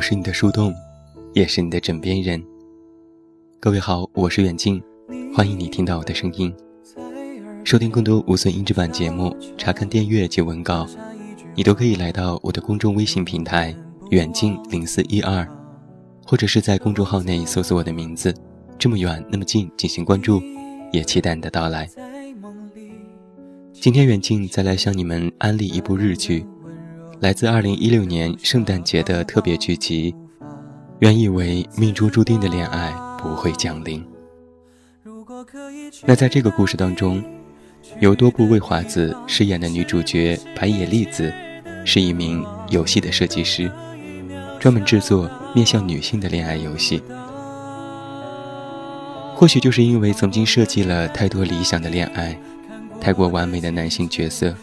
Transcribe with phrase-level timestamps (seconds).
[0.00, 0.74] 我是你的树洞，
[1.34, 2.42] 也是你的枕边人。
[3.60, 4.82] 各位好，我是远近，
[5.36, 6.50] 欢迎你听到我的声音。
[7.64, 10.88] 收听更多无损音质版节目，查看电阅及文稿，
[11.54, 13.76] 你都可以来到我的公众微信平台
[14.08, 15.46] 远近零四一二，
[16.24, 18.34] 或者是在公众号内搜索我的名字，
[18.78, 20.40] 这么远那么近进行关注，
[20.94, 21.86] 也期待你的到来。
[23.74, 26.46] 今天远近再来向你们安利一部日剧。
[27.20, 30.14] 来自二零一六年圣诞节的特别剧集，
[31.00, 34.02] 原以为命中注定的恋爱不会降临。
[36.06, 37.22] 那在这个故事当中，
[37.98, 41.30] 由多部未华子饰演的女主角白野丽子，
[41.84, 43.70] 是一名游戏的设计师，
[44.58, 47.02] 专门制作面向女性的恋爱游戏。
[49.34, 52.34] 或许就是因为曾经设计了太多理想的恋爱，
[52.98, 54.54] 太过完美的男性角色。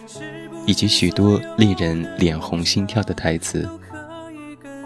[0.67, 3.67] 以及许多令人脸红心跳的台词，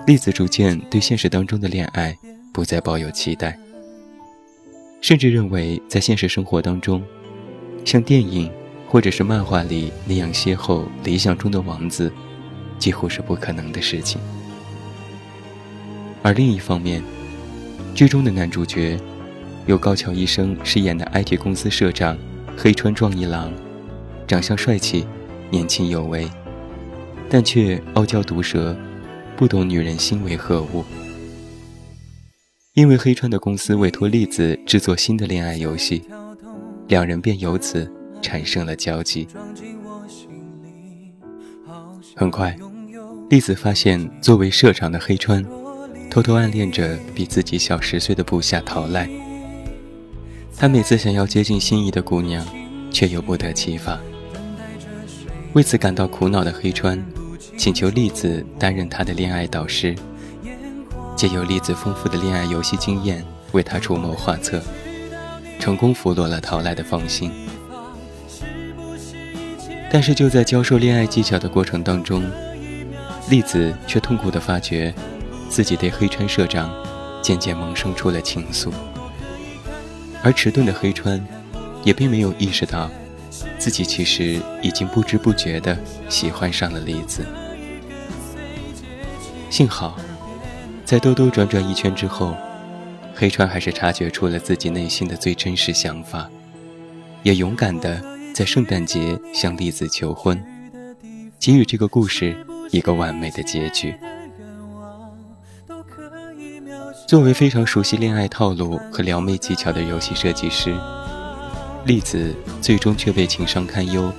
[0.06, 2.16] 栗子逐渐对现实当中的恋爱
[2.54, 3.60] 不再抱有期待，
[5.02, 7.04] 甚至认为在现实生活当中，
[7.84, 8.50] 像电影
[8.88, 12.14] 或者是漫画里那样邂逅理想中的王子，
[12.78, 14.22] 几乎是不可能的事情。
[16.22, 17.04] 而另一方面，
[17.96, 19.00] 剧中的男主角，
[19.66, 22.16] 由高桥医生饰演的 IT 公司社长
[22.56, 23.52] 黑川壮一郎，
[24.28, 25.08] 长相帅气。
[25.52, 26.28] 年轻有为，
[27.30, 28.74] 但却傲娇毒舌，
[29.36, 30.86] 不懂女人心为何物。
[32.74, 36.02] 因为黑川的公司委托栗子制作新的恋爱游戏，
[36.88, 39.28] 两人便由此产生了交集。
[42.16, 42.58] 很快，
[43.30, 45.46] 栗子发现作为社长的黑川，
[46.10, 49.10] 偷偷暗恋着比自己小十岁的部下桃赖。
[50.56, 52.46] 他每次想要接近心仪的姑娘，
[52.90, 54.00] 却又不得其法。
[55.54, 57.04] 为此感到苦恼的黑川，
[57.58, 59.94] 请求栗子担任他的恋爱导师，
[61.14, 64.62] 借由栗子丰富的恋爱游戏经验为他出谋划策，
[65.60, 67.30] 成功俘获了桃来的芳心。
[69.92, 72.24] 但是就在教授恋爱技巧的过程当中，
[73.30, 74.94] 栗子却痛苦地发觉，
[75.50, 76.74] 自己对黑川社长
[77.22, 78.72] 渐渐萌生出了情愫，
[80.24, 81.22] 而迟钝的黑川
[81.84, 82.90] 也并没有意识到。
[83.62, 85.78] 自己其实已经不知不觉地
[86.10, 87.24] 喜欢上了栗子。
[89.52, 89.96] 幸好，
[90.84, 92.36] 在兜兜转转一圈之后，
[93.14, 96.28] 黑川还是察觉出了自己内心的最真实想法，
[97.22, 98.02] 也勇敢地
[98.34, 100.44] 在圣诞节向栗子求婚，
[101.40, 102.36] 给予这个故事
[102.72, 103.94] 一个完美的结局。
[107.08, 110.76] 作为非常熟悉恋爱套路和撩妹技巧的游戏设计师。
[111.86, 114.14] 栗子最终却被情商堪忧，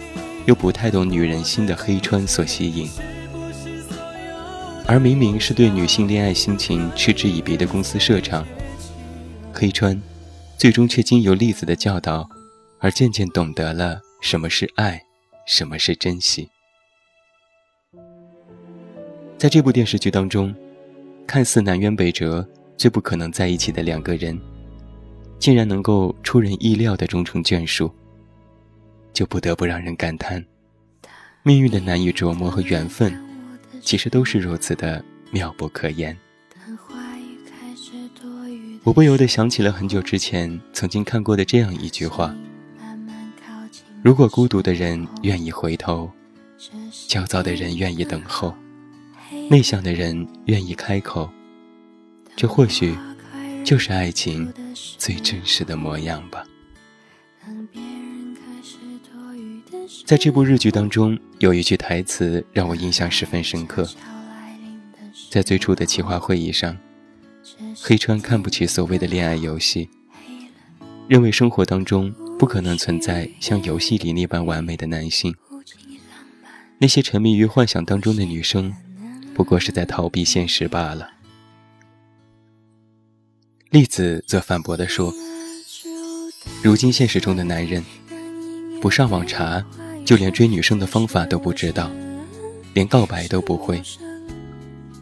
[0.47, 2.91] 又不太懂女人心的黑川所吸引，
[4.87, 8.45] 而明明是对女性恋爱心情嗤之以鼻的公司社长
[9.53, 10.01] 黑川，
[10.59, 12.29] 最终却经由栗子的教导，
[12.81, 15.01] 而渐渐懂得了什么是爱，
[15.47, 16.49] 什么是珍惜。
[19.39, 20.53] 在这部电视剧当中，
[21.27, 22.47] 看似南辕北辙、
[22.77, 24.37] 最不可能在一起的两个人。
[25.43, 27.91] 竟然能够出人意料的终成眷属，
[29.13, 30.45] 就不得不让人感叹，
[31.43, 33.13] 命运的难以琢磨和缘分，
[33.81, 36.17] 其实都是如此的妙不可言。
[38.85, 42.33] 我不由得想起了很久之前曾经看过的这样一句话：
[44.01, 46.09] 如果孤独的人愿意回头，
[47.09, 48.55] 焦躁的人愿意等候，
[49.51, 51.29] 内向的人愿意开口，
[52.37, 52.97] 这或许
[53.65, 54.53] 就是爱情。
[54.99, 56.47] 最真实的模样吧。
[60.07, 63.89] 在这部日剧当中，有一句台词让我印象十分深刻。
[65.29, 66.77] 在最初的企划会议上，
[67.81, 69.89] 黑川看不起所谓的恋爱游戏，
[71.09, 75.35] 认为生活当中不可能存在像游戏里那般完美的男性。
[76.79, 78.73] 那些沉迷于幻想当中的女生，
[79.35, 81.11] 不过是在逃避现实罢了。
[83.73, 85.15] 栗子则反驳地说
[86.63, 87.83] ：“如今现实中的男人，
[88.83, 89.65] 不上网查，
[90.05, 91.91] 就连追女生的方法都不知道，
[92.75, 93.83] 连告白都不会，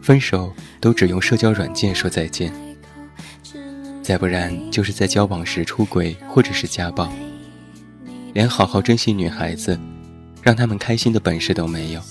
[0.01, 2.53] 分手都只用社交软件说再见，
[4.01, 7.11] 再不然就是在交往时出轨或者是家暴，
[8.33, 9.77] 连好好珍惜女孩子，
[10.41, 12.01] 让他们开心的本事都没有。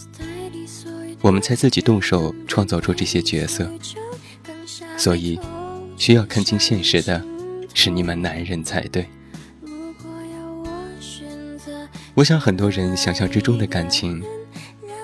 [1.23, 3.73] 我们才自己动手创造出这些角色，
[4.99, 5.41] 所以。”
[6.01, 7.23] 需要看清现实的，
[7.75, 9.07] 是你们男人才对。
[12.15, 14.23] 我想很多人想象之中的感情，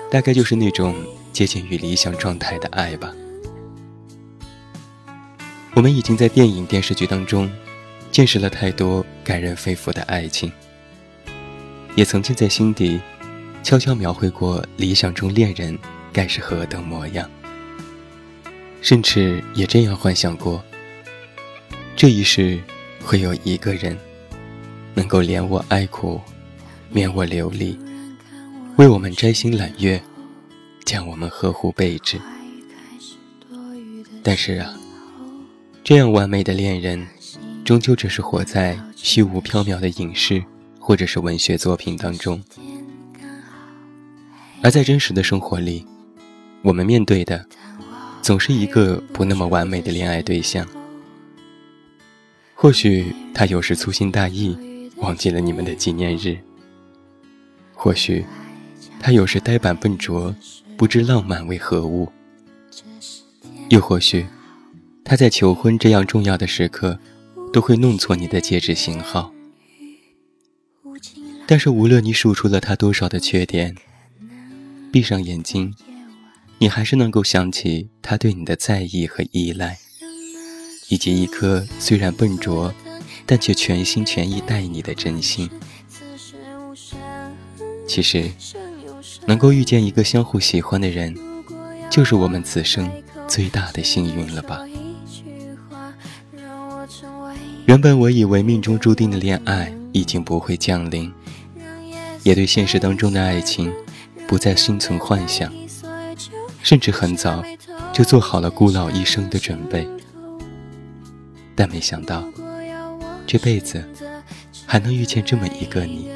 [0.09, 0.95] 大概就是那种
[1.31, 3.13] 接近于理想状态的爱吧。
[5.75, 7.47] 我们已经在电影、电视剧当中
[8.11, 10.51] 见识了太多感人肺腑的爱情，
[11.95, 12.99] 也曾经在心底
[13.61, 15.77] 悄悄描绘过理想中恋人
[16.11, 17.29] 该是何等模样，
[18.81, 20.63] 甚至也这样幻想过：
[21.97, 22.59] 这一世
[23.03, 23.97] 会有一个人
[24.93, 26.21] 能够怜我哀苦，
[26.91, 27.75] 免我流离，
[28.75, 29.99] 为我们摘星揽月，
[30.85, 32.21] 将我们呵护备至。
[34.21, 34.77] 但是啊。
[35.83, 37.07] 这样完美的恋人，
[37.65, 40.43] 终究只是活在虚无缥缈的影视
[40.79, 42.43] 或者是文学作品当中。
[44.61, 45.83] 而在真实的生活里，
[46.61, 47.43] 我们面对的，
[48.21, 50.67] 总是一个不那么完美的恋爱对象。
[52.59, 54.57] 或许他有时粗心大意，
[54.95, 56.35] 忘记了你们的纪念日；
[57.75, 58.25] 或许
[58.99, 60.35] 他有时呆板笨拙，
[60.75, 62.07] 不知浪漫为何物；
[63.69, 64.25] 又或许。
[65.05, 66.99] 他在求婚这样重要的时刻，
[67.53, 69.31] 都会弄错你的戒指型号。
[71.45, 73.75] 但是无论你数出了他多少的缺点，
[74.91, 75.75] 闭上眼睛，
[76.57, 79.77] 你还是能够想起他对你的在意和依赖，
[80.89, 82.73] 以及一颗虽然笨拙，
[83.25, 85.49] 但却全心全意待你的真心。
[87.87, 88.31] 其实，
[89.25, 91.15] 能够遇见一个相互喜欢的人，
[91.89, 92.89] 就是我们此生
[93.27, 94.61] 最大的幸运了吧。
[97.65, 101.11] 原本我以为命中注定的恋爱已经不会降临，
[102.23, 103.73] 也对现实当中的爱情
[104.25, 105.51] 不再心存幻想，
[106.63, 107.43] 甚至很早
[107.91, 109.85] 就做好了孤老一生的准备。
[111.57, 112.23] 但没想到，
[113.25, 113.83] 这辈子
[114.67, 116.07] 还能遇见这么一个你。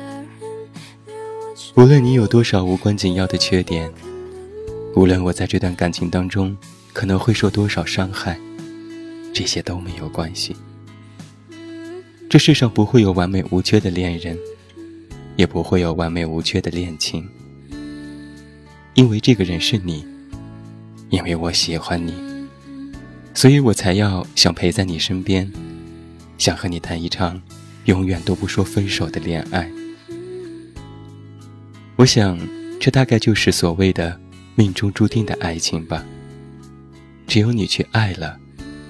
[1.76, 3.92] 无论你有多少无关紧要的缺点，
[4.96, 6.56] 无论我在这段感情当中
[6.94, 8.40] 可能会受多少伤害，
[9.34, 10.56] 这些都没有关系。
[12.30, 14.38] 这世上不会有完美无缺的恋人，
[15.38, 17.28] 也不会有完美无缺的恋情，
[18.94, 20.06] 因为这个人是你，
[21.10, 22.14] 因为我喜欢你，
[23.34, 25.52] 所以我才要想陪在你身边，
[26.38, 27.42] 想和你谈一场
[27.86, 29.70] 永远都不说分手的恋爱。
[31.96, 32.38] 我想，
[32.80, 34.20] 这大概就是所谓的
[34.56, 36.06] 命中注定的爱情吧。
[37.26, 38.38] 只有你去爱了，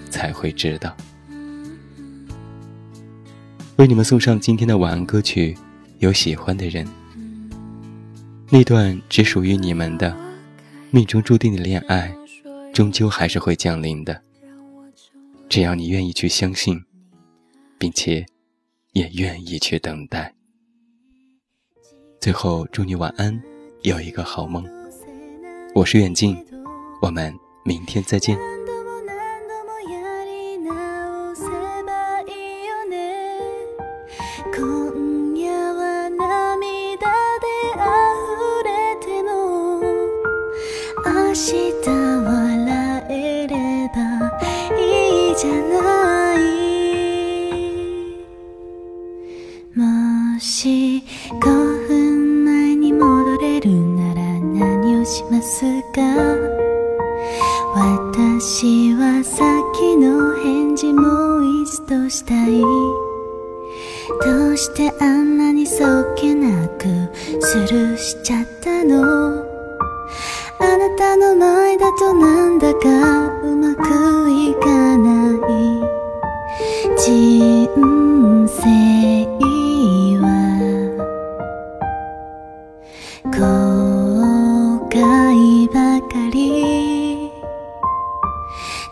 [0.10, 0.96] 才会知道。
[3.78, 5.56] 为你们送上今天的晚安歌曲，
[6.00, 6.88] 有喜欢的人。
[8.50, 10.16] 那段只属于你们的
[10.90, 12.14] 命中注定的恋爱，
[12.74, 14.22] 终究还是会降临的。
[15.52, 16.82] 只要你愿意去相信，
[17.78, 18.26] 并且
[18.94, 20.34] 也愿意去等待。
[22.22, 23.38] 最后，祝你晚安，
[23.82, 24.66] 有一个好梦。
[25.76, 26.38] 我是远近，
[27.02, 28.40] 我们明天再见。
[50.42, 51.04] し
[51.40, 56.02] 5分前に戻れるなら何をしますか？
[57.76, 62.60] 私は先の返事も一度したい。
[64.26, 66.86] どうしてあんなにそっけなく
[67.40, 69.46] スルーしちゃったの？
[70.60, 73.82] あなたの前だとなんだかうまく
[74.30, 75.38] いかな
[75.78, 75.81] い。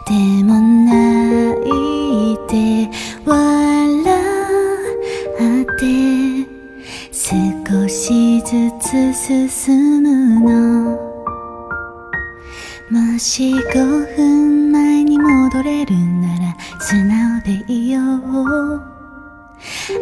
[0.09, 0.89] でも泣
[2.33, 2.89] いて
[3.25, 4.01] 笑
[5.61, 5.85] って
[7.13, 10.97] 少しずつ進むの。
[12.89, 18.81] もし5分前に戻れるなら素直でいよう。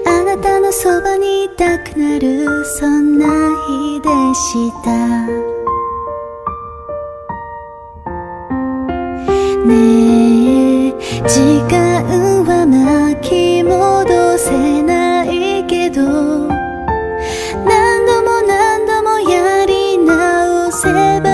[0.05, 3.27] あなたのそばにいたくなるそんな
[3.67, 5.46] 日でした。
[20.87, 21.26] till